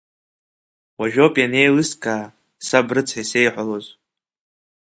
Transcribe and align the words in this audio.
Уажәоуп 0.99 1.35
ианеилыскаа, 1.39 2.23
саб 2.67 2.87
рыцҳа 2.95 3.21
исеиҳәалоз… 3.23 3.85